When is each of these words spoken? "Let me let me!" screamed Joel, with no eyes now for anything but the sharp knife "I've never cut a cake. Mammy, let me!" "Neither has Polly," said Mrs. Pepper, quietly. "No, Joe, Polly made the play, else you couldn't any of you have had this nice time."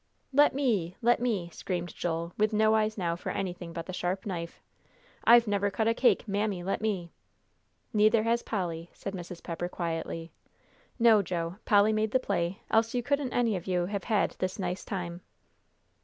"Let 0.33 0.55
me 0.55 0.95
let 1.03 1.19
me!" 1.19 1.49
screamed 1.51 1.95
Joel, 1.95 2.33
with 2.35 2.53
no 2.53 2.73
eyes 2.73 2.97
now 2.97 3.15
for 3.15 3.29
anything 3.29 3.71
but 3.71 3.85
the 3.85 3.93
sharp 3.93 4.25
knife 4.25 4.59
"I've 5.25 5.45
never 5.45 5.69
cut 5.69 5.87
a 5.87 5.93
cake. 5.93 6.27
Mammy, 6.27 6.63
let 6.63 6.81
me!" 6.81 7.11
"Neither 7.93 8.23
has 8.23 8.41
Polly," 8.41 8.89
said 8.93 9.13
Mrs. 9.13 9.43
Pepper, 9.43 9.69
quietly. 9.69 10.31
"No, 10.97 11.21
Joe, 11.21 11.57
Polly 11.65 11.93
made 11.93 12.09
the 12.09 12.19
play, 12.19 12.61
else 12.71 12.95
you 12.95 13.03
couldn't 13.03 13.31
any 13.31 13.55
of 13.55 13.67
you 13.67 13.85
have 13.85 14.05
had 14.05 14.31
this 14.39 14.57
nice 14.57 14.83
time." 14.83 15.21